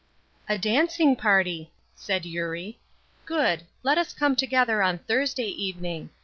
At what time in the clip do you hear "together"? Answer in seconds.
4.35-4.81